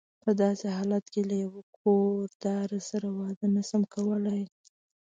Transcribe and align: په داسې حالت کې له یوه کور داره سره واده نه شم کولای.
په 0.23 0.29
داسې 0.41 0.67
حالت 0.77 1.05
کې 1.13 1.21
له 1.29 1.35
یوه 1.45 1.61
کور 1.77 2.21
داره 2.45 2.77
سره 2.89 3.07
واده 3.19 3.45
نه 3.55 3.61
شم 3.69 3.81
کولای. 3.95 4.43